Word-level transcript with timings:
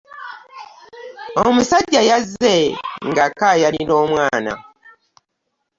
Omusajja 1.45 2.01
yazze 2.09 2.55
ng'akaayanira 3.07 3.93
omwana. 4.03 4.53